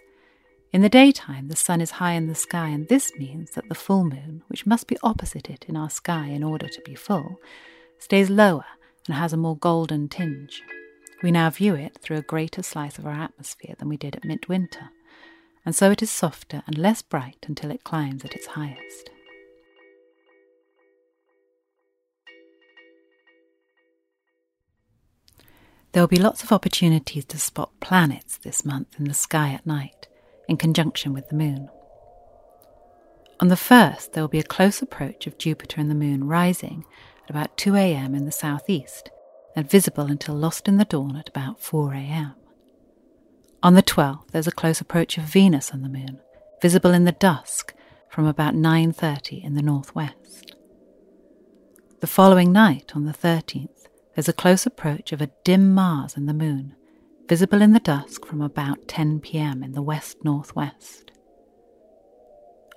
In 0.72 0.82
the 0.82 0.88
daytime, 0.88 1.50
the 1.50 1.58
sun 1.58 1.82
is 1.82 1.92
high 2.00 2.14
in 2.14 2.28
the 2.28 2.36
sky, 2.36 2.70
and 2.70 2.88
this 2.88 3.12
means 3.18 3.52
that 3.52 3.68
the 3.68 3.76
full 3.76 4.06
moon, 4.06 4.44
which 4.48 4.66
must 4.66 4.88
be 4.88 4.98
opposite 5.04 5.50
it 5.50 5.66
in 5.68 5.76
our 5.76 5.90
sky 5.90 6.28
in 6.28 6.46
order 6.46 6.70
to 6.70 6.82
be 6.86 6.96
full, 6.96 7.36
stays 7.98 8.30
lower 8.30 8.64
and 9.08 9.18
has 9.18 9.34
a 9.34 9.38
more 9.38 9.58
golden 9.58 10.08
tinge. 10.08 10.64
We 11.22 11.32
now 11.32 11.50
view 11.50 11.76
it 11.76 11.98
through 12.02 12.18
a 12.18 12.22
greater 12.22 12.64
slice 12.64 12.98
of 12.98 13.06
our 13.06 13.12
atmosphere 13.12 13.76
than 13.78 13.90
we 13.90 13.98
did 13.98 14.16
at 14.16 14.24
midwinter, 14.24 14.90
and 15.66 15.76
so 15.76 15.92
it 15.92 16.02
is 16.02 16.10
softer 16.10 16.64
and 16.66 16.78
less 16.78 17.02
bright 17.02 17.46
until 17.48 17.72
it 17.72 17.84
climbs 17.84 18.24
at 18.24 18.34
its 18.34 18.48
highest. 18.48 19.10
There 25.92 26.02
will 26.02 26.08
be 26.08 26.18
lots 26.18 26.44
of 26.44 26.54
opportunities 26.54 27.26
to 27.26 27.40
spot 27.40 27.72
planets 27.82 28.38
this 28.38 28.64
month 28.64 28.98
in 28.98 29.06
the 29.06 29.14
sky 29.14 29.50
at 29.50 29.66
night, 29.66 30.08
in 30.48 30.56
conjunction 30.56 31.12
with 31.14 31.28
the 31.28 31.36
moon. 31.36 31.68
On 33.42 33.50
the 33.50 33.56
1st, 33.56 34.14
there 34.14 34.24
will 34.24 34.30
be 34.30 34.40
a 34.40 34.44
close 34.44 34.82
approach 34.82 35.28
of 35.28 35.38
Jupiter 35.38 35.82
and 35.82 35.90
the 35.90 35.96
moon 35.96 36.26
rising 36.26 36.86
at 37.24 37.30
about 37.30 37.58
2 37.58 37.76
am 37.76 38.16
in 38.16 38.26
the 38.26 38.32
southeast 38.32 39.10
and 39.56 39.70
visible 39.70 40.06
until 40.06 40.36
lost 40.36 40.68
in 40.68 40.78
the 40.78 40.86
dawn 40.86 41.16
at 41.16 41.30
about 41.30 41.60
4 41.60 41.94
am. 41.94 42.36
On 43.62 43.74
the 43.74 43.84
12th, 43.84 44.32
there's 44.32 44.48
a 44.48 44.52
close 44.52 44.80
approach 44.80 45.18
of 45.18 45.26
Venus 45.26 45.72
and 45.72 45.84
the 45.84 45.90
moon, 45.90 46.20
visible 46.62 46.92
in 46.92 47.04
the 47.04 47.12
dusk 47.12 47.74
from 48.10 48.26
about 48.26 48.56
9:30 48.56 49.44
in 49.44 49.56
the 49.56 49.62
northwest. 49.62 50.56
The 52.00 52.08
following 52.08 52.52
night, 52.52 52.94
on 52.96 53.04
the 53.04 53.14
13th, 53.14 53.88
there's 54.16 54.30
a 54.30 54.34
close 54.34 54.66
approach 54.66 55.12
of 55.12 55.22
a 55.22 55.32
dim 55.44 55.74
Mars 55.74 56.16
and 56.16 56.28
the 56.28 56.34
Moon, 56.34 56.76
visible 57.28 57.62
in 57.62 57.74
the 57.74 57.80
dusk 57.80 58.26
from 58.26 58.42
about 58.42 58.88
10 58.88 59.20
pm 59.20 59.62
in 59.62 59.74
the 59.74 59.82
west 59.82 60.18
northwest. 60.24 61.12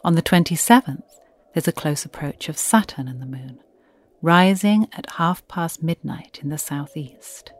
On 0.04 0.14
the 0.14 0.22
27th, 0.22 1.20
there's 1.54 1.68
a 1.68 1.72
close 1.72 2.04
approach 2.04 2.48
of 2.48 2.58
Saturn 2.58 3.06
and 3.06 3.22
the 3.22 3.26
Moon, 3.26 3.60
rising 4.22 4.88
at 4.92 5.10
half 5.10 5.46
past 5.48 5.82
midnight 5.82 6.38
in 6.42 6.48
the 6.48 6.56
southeast. 6.56 7.52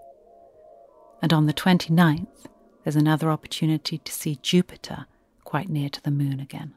And 1.21 1.33
on 1.33 1.47
the 1.47 1.53
29th, 1.53 2.47
there's 2.85 2.97
another 2.97 3.31
opportunity 3.31 3.99
to 3.99 4.13
see 4.13 4.39
Jupiter 4.43 5.07
quite 5.45 5.69
near 5.69 5.89
to 5.91 6.03
the 6.03 6.11
Moon 6.11 6.41
again, 6.41 6.75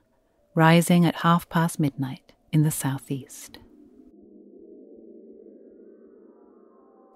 rising 0.56 1.06
at 1.06 1.18
half 1.18 1.48
past 1.50 1.80
midnight 1.80 2.34
in 2.52 2.64
the 2.64 2.72
southeast. 2.72 3.60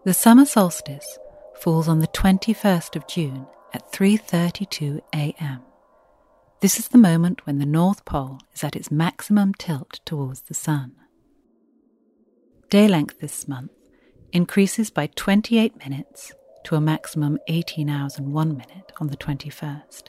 The 0.05 0.13
summer 0.13 0.45
solstice 0.45 1.19
falls 1.59 1.87
on 1.87 1.99
the 1.99 2.07
21st 2.07 2.95
of 2.95 3.07
June 3.07 3.47
at 3.73 3.91
3:32 3.91 5.01
a.m. 5.13 5.61
This 6.61 6.79
is 6.79 6.87
the 6.87 6.97
moment 6.97 7.45
when 7.45 7.59
the 7.59 7.65
North 7.65 8.05
Pole 8.05 8.39
is 8.53 8.63
at 8.63 8.75
its 8.75 8.91
maximum 8.91 9.53
tilt 9.53 9.99
towards 10.05 10.41
the 10.41 10.53
sun. 10.53 10.95
Day 12.69 12.87
length 12.87 13.19
this 13.19 13.47
month 13.47 13.71
increases 14.31 14.91
by 14.91 15.07
28 15.07 15.75
minutes 15.77 16.33
to 16.65 16.75
a 16.75 16.81
maximum 16.81 17.39
18 17.47 17.89
hours 17.89 18.19
and 18.19 18.31
1 18.31 18.49
minute 18.51 18.91
on 19.01 19.07
the 19.07 19.17
21st, 19.17 20.03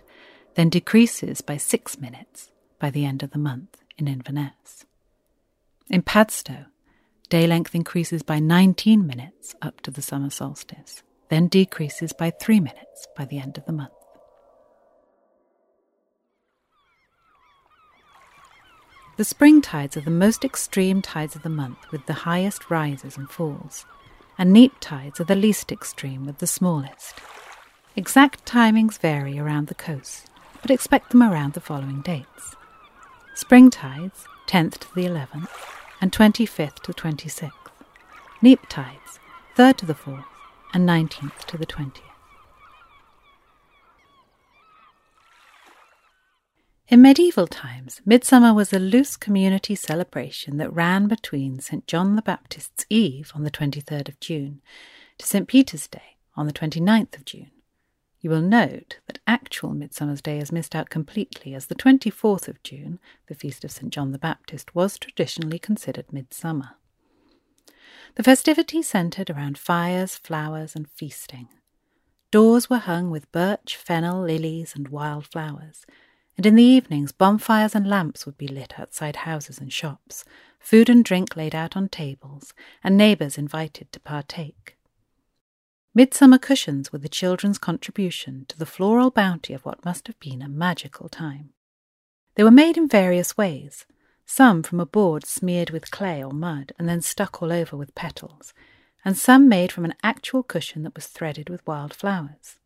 then 0.57 0.69
decreases 0.69 1.41
by 1.41 1.57
6 1.57 1.99
minutes 1.99 2.51
by 2.79 2.91
the 2.91 3.07
end 3.07 3.23
of 3.23 3.31
the 3.31 3.39
month 3.39 3.79
in 3.97 4.07
Inverness. 4.07 4.85
In 5.89 6.03
Padstow, 6.03 6.67
Day 7.31 7.47
length 7.47 7.75
increases 7.75 8.23
by 8.23 8.41
19 8.41 9.07
minutes 9.07 9.55
up 9.63 9.81
to 9.81 9.91
the 9.91 10.03
summer 10.03 10.29
solstice, 10.29 11.03
then 11.31 11.49
decreases 11.49 12.13
by 12.13 12.29
3 12.29 12.61
minutes 12.61 13.07
by 13.17 13.25
the 13.25 13.39
end 13.39 13.57
of 13.57 13.65
the 13.65 13.73
month. 13.73 14.00
The 19.21 19.25
spring 19.25 19.61
tides 19.61 19.99
are 19.99 20.01
the 20.01 20.11
most 20.11 20.47
extreme 20.47 21.03
tides 21.03 21.37
of 21.37 21.43
the 21.43 21.51
month 21.51 21.93
with 21.93 22.07
the 22.07 22.25
highest 22.25 22.71
rises 22.71 23.19
and 23.19 23.29
falls, 23.29 23.85
and 24.39 24.51
neap 24.51 24.73
tides 24.81 25.21
are 25.21 25.25
the 25.25 25.37
least 25.37 25.71
extreme 25.71 26.25
with 26.25 26.39
the 26.39 26.47
smallest. 26.47 27.17
Exact 27.97 28.47
timings 28.47 28.99
vary 28.99 29.39
around 29.39 29.67
the 29.67 29.75
coast, 29.75 30.31
but 30.63 30.71
expect 30.71 31.11
them 31.11 31.23
around 31.23 31.53
the 31.53 31.61
following 31.61 32.01
dates. 32.01 32.57
Spring 33.35 33.69
tides, 33.69 34.25
10th 34.47 34.79
to 34.79 34.95
the 34.95 35.05
11th, 35.05 35.51
and 36.01 36.13
25th 36.13 36.77
to 36.77 36.95
26th. 36.95 37.53
Neap 38.41 38.71
tides, 38.71 39.21
3rd 39.55 39.77
to 39.77 39.85
the 39.85 39.95
4th, 39.95 40.25
and 40.73 40.89
19th 40.89 41.45
to 41.45 41.59
the 41.59 41.67
20th. 41.67 42.10
In 46.91 47.03
medieval 47.03 47.47
times, 47.47 48.01
Midsummer 48.05 48.53
was 48.53 48.73
a 48.73 48.81
loose 48.81 49.17
community 49.17 49.77
celebration 49.77 50.57
that 50.57 50.75
ran 50.75 51.07
between 51.07 51.61
St. 51.61 51.87
John 51.87 52.17
the 52.17 52.23
Baptist's 52.23 52.85
Eve 52.91 53.31
on 53.33 53.45
the 53.45 53.51
23rd 53.53 54.09
of 54.09 54.19
June 54.19 54.61
to 55.19 55.25
St. 55.25 55.47
Peter's 55.47 55.87
Day 55.87 56.17
on 56.35 56.49
the 56.49 56.53
29th 56.53 57.17
of 57.17 57.25
June. 57.25 57.53
You 58.21 58.31
will 58.31 58.43
note 58.43 58.99
that 59.07 59.21
actual 59.25 59.73
Midsummer's 59.73 60.21
Day 60.21 60.39
is 60.39 60.51
missed 60.51 60.75
out 60.75 60.91
completely, 60.91 61.55
as 61.55 61.67
the 61.67 61.77
24th 61.77 62.49
of 62.49 62.61
June, 62.65 62.99
the 63.29 63.37
feast 63.37 63.65
of 63.65 63.71
St. 63.71 63.93
John 63.93 64.11
the 64.11 64.19
Baptist, 64.19 64.75
was 64.75 64.99
traditionally 64.99 65.61
considered 65.61 66.13
midsummer. 66.13 66.71
The 68.17 68.25
festivities 68.25 68.89
centred 68.89 69.31
around 69.31 69.59
fires, 69.59 70.17
flowers, 70.17 70.75
and 70.75 70.91
feasting. 70.91 71.51
Doors 72.33 72.69
were 72.69 72.79
hung 72.79 73.13
with 73.13 73.31
birch, 73.31 73.77
fennel, 73.77 74.25
lilies, 74.25 74.75
and 74.75 74.89
wild 74.89 75.29
flowers, 75.29 75.87
and 76.41 76.47
in 76.47 76.55
the 76.55 76.65
evenings 76.65 77.13
bonfires 77.13 77.75
and 77.75 77.87
lamps 77.87 78.25
would 78.25 78.39
be 78.39 78.49
lit 78.49 78.81
outside 78.81 79.15
houses 79.15 79.59
and 79.59 79.71
shops, 79.71 80.25
food 80.59 80.89
and 80.89 81.05
drink 81.05 81.37
laid 81.37 81.55
out 81.55 81.77
on 81.77 81.87
tables, 81.87 82.55
and 82.83 82.97
neighbours 82.97 83.37
invited 83.37 83.93
to 83.93 84.01
partake. 84.01 84.79
Midsummer 85.95 86.39
cushions 86.39 86.91
were 86.91 86.99
the 86.99 87.11
children's 87.11 87.59
contribution 87.59 88.47
to 88.49 88.59
the 88.59 88.65
floral 88.65 89.11
bounty 89.11 89.53
of 89.53 89.67
what 89.67 89.85
must 89.85 90.07
have 90.07 90.19
been 90.19 90.41
a 90.41 90.49
magical 90.49 91.11
time. 91.11 91.51
They 92.37 92.43
were 92.43 92.51
made 92.51 92.79
in 92.79 92.89
various 92.89 93.37
ways, 93.37 93.85
some 94.25 94.63
from 94.63 94.81
a 94.81 94.87
board 94.87 95.27
smeared 95.27 95.69
with 95.69 95.91
clay 95.91 96.25
or 96.25 96.33
mud 96.33 96.73
and 96.79 96.89
then 96.89 97.03
stuck 97.03 97.43
all 97.43 97.53
over 97.53 97.77
with 97.77 97.95
petals, 97.95 98.55
and 99.05 99.15
some 99.15 99.47
made 99.47 99.73
from 99.73 99.85
an 99.85 99.95
actual 100.03 100.43
cushion 100.43 100.85
that 100.85 100.95
was 100.95 101.07
threaded 101.07 101.51
with 101.51 101.67
wild 101.67 101.93
flowers. 101.93 102.59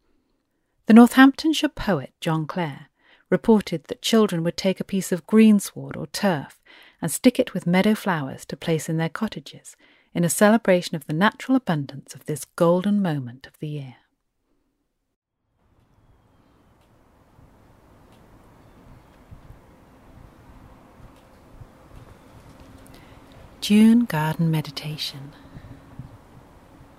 The 0.87 0.95
Northamptonshire 0.95 1.71
poet 1.71 2.12
John 2.21 2.47
Clare 2.47 2.88
reported 3.34 3.82
that 3.88 4.00
children 4.00 4.44
would 4.44 4.56
take 4.56 4.78
a 4.78 4.84
piece 4.84 5.10
of 5.10 5.26
greensward 5.26 5.96
or 5.96 6.06
turf 6.06 6.62
and 7.02 7.10
stick 7.10 7.40
it 7.40 7.52
with 7.52 7.66
meadow 7.66 7.92
flowers 7.92 8.44
to 8.44 8.56
place 8.56 8.88
in 8.88 8.96
their 8.96 9.08
cottages 9.08 9.74
in 10.14 10.22
a 10.22 10.30
celebration 10.30 10.94
of 10.94 11.04
the 11.08 11.12
natural 11.12 11.56
abundance 11.56 12.14
of 12.14 12.26
this 12.26 12.44
golden 12.44 13.02
moment 13.02 13.48
of 13.48 13.58
the 13.58 13.66
year. 13.66 13.96
June 23.60 24.04
Garden 24.04 24.48
Meditation. 24.48 25.32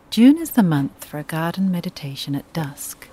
June 0.10 0.38
is 0.38 0.52
the 0.52 0.64
month 0.64 1.06
for 1.06 1.18
a 1.18 1.24
garden 1.24 1.72
meditation 1.72 2.36
at 2.36 2.52
dusk, 2.52 3.08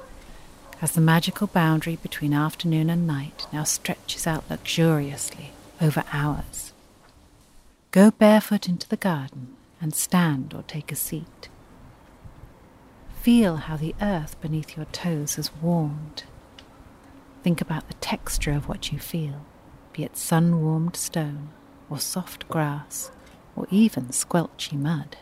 as 0.83 0.93
the 0.93 1.01
magical 1.01 1.47
boundary 1.47 1.95
between 1.95 2.35
afternoon 2.35 2.91
and 2.91 3.07
night 3.07 3.47
now 3.53 3.63
stretches 3.63 4.27
out 4.27 4.45
luxuriously 4.51 5.53
over 5.81 6.03
hours. 6.13 6.73
Go 7.93 8.11
barefoot 8.11 8.69
into 8.69 8.89
the 8.89 8.97
garden 8.97 9.55
and 9.81 9.95
stand 9.95 10.53
or 10.53 10.65
take 10.65 10.91
a 10.91 10.97
seat. 10.97 11.49
Feel 13.21 13.57
how 13.59 13.77
the 13.77 13.95
earth 14.03 14.39
beneath 14.41 14.77
your 14.77 14.87
toes 14.87 15.37
has 15.37 15.55
warmed. 15.63 16.25
Think 17.45 17.61
about 17.61 17.87
the 17.87 17.95
texture 17.95 18.53
of 18.53 18.69
what 18.69 18.91
you 18.91 18.99
feel, 18.99 19.47
be 19.93 20.03
it 20.03 20.17
sun 20.17 20.61
warmed 20.61 20.97
stone, 20.97 21.51
or 21.89 22.01
soft 22.01 22.49
grass, 22.49 23.13
or 23.55 23.69
even 23.71 24.07
squelchy 24.07 24.77
mud. 24.77 25.17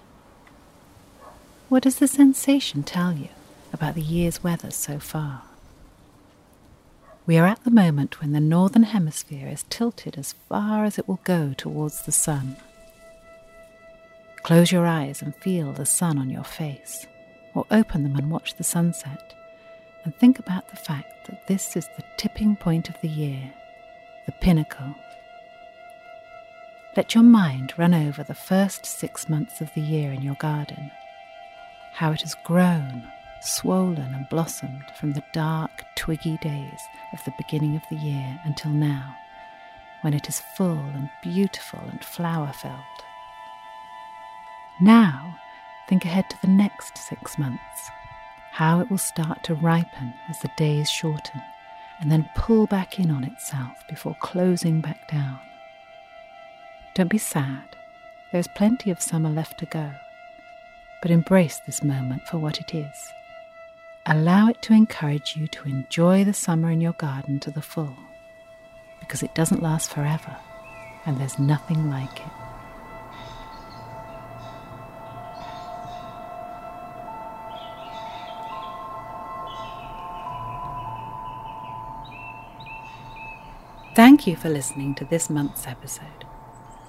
What 1.69 1.83
does 1.83 1.97
the 1.97 2.09
sensation 2.09 2.83
tell 2.83 3.12
you 3.12 3.29
about 3.75 3.95
the 3.95 4.00
year's 4.00 4.43
weather 4.43 4.71
so 4.71 4.99
far? 4.99 5.43
We 7.31 7.39
are 7.39 7.47
at 7.47 7.63
the 7.63 7.71
moment 7.71 8.21
when 8.21 8.33
the 8.33 8.41
northern 8.41 8.83
hemisphere 8.83 9.47
is 9.47 9.65
tilted 9.71 10.19
as 10.19 10.35
far 10.49 10.85
as 10.85 10.99
it 10.99 11.07
will 11.07 11.21
go 11.23 11.53
towards 11.57 12.03
the 12.03 12.11
sun. 12.11 12.57
Close 14.43 14.73
your 14.73 14.85
eyes 14.85 15.23
and 15.23 15.33
feel 15.37 15.73
the 15.73 15.87
sun 15.87 16.19
on 16.19 16.28
your 16.28 16.43
face, 16.43 17.07
or 17.54 17.67
open 17.71 18.02
them 18.02 18.17
and 18.17 18.33
watch 18.33 18.57
the 18.57 18.65
sunset, 18.65 19.33
and 20.02 20.13
think 20.17 20.41
about 20.41 20.71
the 20.71 20.76
fact 20.76 21.28
that 21.28 21.47
this 21.47 21.76
is 21.76 21.87
the 21.97 22.02
tipping 22.17 22.57
point 22.57 22.89
of 22.89 23.00
the 23.00 23.09
year, 23.09 23.54
the 24.26 24.33
pinnacle. 24.33 24.97
Let 26.97 27.15
your 27.15 27.23
mind 27.23 27.75
run 27.76 27.95
over 27.95 28.25
the 28.25 28.35
first 28.35 28.85
six 28.85 29.28
months 29.28 29.61
of 29.61 29.73
the 29.75 29.83
year 29.83 30.11
in 30.11 30.23
your 30.23 30.35
garden, 30.35 30.91
how 31.93 32.11
it 32.11 32.23
has 32.23 32.35
grown, 32.45 33.04
swollen, 33.41 34.15
and 34.15 34.29
blossomed 34.29 34.85
from 34.99 35.13
the 35.13 35.25
dark, 35.33 35.85
twiggy 35.97 36.37
days 36.39 36.81
of 37.13 37.25
the 37.25 37.35
beginning 37.39 37.76
of 37.76 37.83
the 37.91 37.97
year 37.97 38.41
until 38.45 38.71
now, 38.71 39.15
when 40.03 40.15
it 40.15 40.29
is 40.29 40.43
full 40.57 40.79
and 40.95 41.11
beautiful 41.23 41.81
and 41.91 42.05
flower 42.05 42.53
filled. 42.53 42.75
Now, 44.81 45.39
think 45.89 46.05
ahead 46.05 46.31
to 46.31 46.41
the 46.41 46.49
next 46.49 46.97
six 46.97 47.39
months, 47.39 47.91
how 48.53 48.81
it 48.81 48.91
will 48.91 48.99
start 48.99 49.43
to 49.45 49.55
ripen 49.55 50.15
as 50.29 50.41
the 50.41 50.50
days 50.57 50.91
shorten, 50.91 51.43
and 52.00 52.11
then 52.11 52.31
pull 52.35 52.67
back 52.67 52.99
in 52.99 53.11
on 53.11 53.25
itself 53.25 53.87
before 53.89 54.17
closing 54.21 54.81
back 54.81 55.11
down. 55.11 55.39
Don't 56.95 57.11
be 57.11 57.19
sad, 57.19 57.76
there's 58.33 58.49
plenty 58.49 58.91
of 58.91 59.03
summer 59.03 59.31
left 59.31 59.59
to 59.59 59.67
go, 59.67 59.91
but 61.03 61.11
embrace 61.11 61.59
this 61.59 61.83
moment 61.83 62.26
for 62.26 62.39
what 62.39 62.61
it 62.61 62.75
is. 62.75 63.13
Allow 64.13 64.49
it 64.49 64.61
to 64.63 64.73
encourage 64.73 65.37
you 65.37 65.47
to 65.47 65.69
enjoy 65.69 66.25
the 66.25 66.35
summer 66.35 66.69
in 66.69 66.81
your 66.81 66.95
garden 66.95 67.39
to 67.41 67.51
the 67.53 67.63
full, 67.63 67.95
because 68.99 69.23
it 69.23 69.37
doesn't 69.37 69.63
last 69.63 69.93
forever, 69.93 70.37
and 71.07 71.17
there's 71.17 71.39
nothing 71.39 71.89
like 71.89 72.19
it. 72.19 72.33
Thank 83.95 84.27
you 84.27 84.35
for 84.35 84.49
listening 84.49 84.97
to 84.97 85.05
this 85.05 85.31
month's 85.31 85.69
episode. 85.69 86.25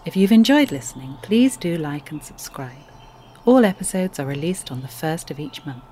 If 0.05 0.15
you've 0.15 0.31
enjoyed 0.31 0.71
listening, 0.71 1.17
please 1.21 1.55
do 1.55 1.77
like 1.77 2.09
and 2.09 2.23
subscribe. 2.23 2.71
All 3.45 3.63
episodes 3.63 4.19
are 4.19 4.25
released 4.25 4.71
on 4.71 4.81
the 4.81 4.87
first 4.87 5.29
of 5.29 5.39
each 5.39 5.63
month. 5.67 5.83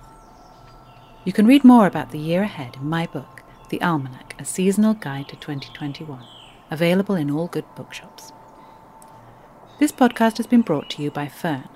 You 1.26 1.34
can 1.34 1.46
read 1.46 1.66
more 1.66 1.86
about 1.86 2.12
the 2.12 2.18
year 2.18 2.44
ahead 2.44 2.78
in 2.78 2.88
my 2.88 3.06
book, 3.06 3.44
The 3.70 3.82
Almanac 3.82 4.36
A 4.40 4.46
Seasonal 4.46 4.94
Guide 4.94 5.28
to 5.28 5.36
2021, 5.36 6.24
available 6.72 7.16
in 7.16 7.30
all 7.30 7.48
good 7.48 7.66
bookshops. 7.76 8.32
This 9.80 9.92
podcast 9.92 10.38
has 10.38 10.48
been 10.48 10.62
brought 10.62 10.90
to 10.92 11.04
you 11.04 11.12
by 11.12 11.28
Fern. 11.28 11.68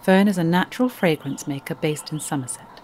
Fern 0.00 0.26
is 0.26 0.38
a 0.38 0.44
natural 0.44 0.88
fragrance 0.88 1.46
maker 1.46 1.74
based 1.74 2.12
in 2.12 2.20
Somerset. 2.20 2.80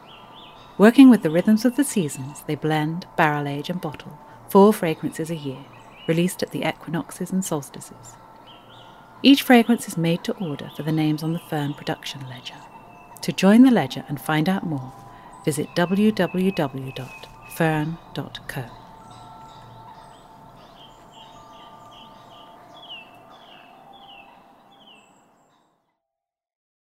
Working 0.77 1.09
with 1.09 1.23
the 1.23 1.31
rhythms 1.31 1.65
of 1.65 1.77
the 1.77 1.85
seasons, 1.85 2.43
they 2.47 2.55
blend, 2.55 3.07
barrel 3.17 3.49
age, 3.49 3.71
and 3.71 3.81
bottle 3.81 4.19
four 4.51 4.73
fragrances 4.75 5.31
a 5.31 5.37
year 5.37 5.65
released 6.07 6.43
at 6.43 6.51
the 6.51 6.69
equinoxes 6.69 7.33
and 7.33 7.43
solstices. 7.45 8.17
Each 9.23 9.43
fragrance 9.43 9.89
is 9.89 9.97
made 9.97 10.23
to 10.25 10.37
order 10.37 10.71
for 10.77 10.83
the 10.83 10.93
names 10.93 11.23
on 11.23 11.33
the 11.33 11.39
Fern 11.39 11.73
production 11.73 12.29
ledger. 12.29 12.61
To 13.23 13.33
join 13.33 13.63
the 13.63 13.71
ledger 13.71 14.05
and 14.07 14.21
find 14.21 14.51
out 14.51 14.67
more, 14.67 14.93
visit 15.45 15.69
www.fern.co. 15.77 16.85